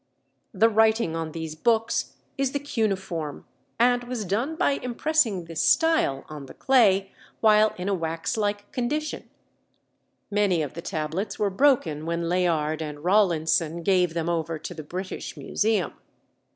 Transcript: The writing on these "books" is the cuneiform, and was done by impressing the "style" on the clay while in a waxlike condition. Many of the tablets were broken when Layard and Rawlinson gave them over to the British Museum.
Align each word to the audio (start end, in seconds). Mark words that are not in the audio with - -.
The 0.51 0.67
writing 0.67 1.15
on 1.15 1.31
these 1.31 1.53
"books" 1.53 2.13
is 2.35 2.53
the 2.53 2.59
cuneiform, 2.59 3.45
and 3.77 4.03
was 4.05 4.25
done 4.25 4.55
by 4.55 4.71
impressing 4.81 5.45
the 5.45 5.55
"style" 5.55 6.25
on 6.27 6.47
the 6.47 6.55
clay 6.55 7.11
while 7.39 7.75
in 7.77 7.87
a 7.87 7.93
waxlike 7.95 8.71
condition. 8.71 9.29
Many 10.31 10.63
of 10.63 10.73
the 10.73 10.81
tablets 10.81 11.37
were 11.37 11.51
broken 11.51 12.07
when 12.07 12.27
Layard 12.27 12.81
and 12.81 13.03
Rawlinson 13.03 13.83
gave 13.83 14.15
them 14.15 14.27
over 14.27 14.57
to 14.57 14.73
the 14.73 14.81
British 14.81 15.37
Museum. 15.37 15.93